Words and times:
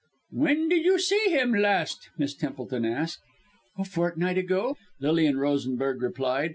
"When 0.31 0.67
did 0.67 0.83
you 0.83 0.97
see 0.97 1.29
him 1.29 1.53
last?" 1.53 2.09
Miss 2.17 2.33
Templeton 2.33 2.85
asked. 2.85 3.21
"A 3.77 3.85
fortnight 3.85 4.35
ago," 4.39 4.75
Lilian 4.99 5.37
Rosenberg 5.37 6.01
replied. 6.01 6.49